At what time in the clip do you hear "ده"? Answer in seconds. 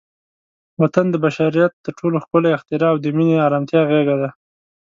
4.21-4.29